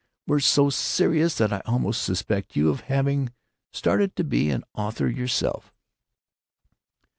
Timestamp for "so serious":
0.39-1.35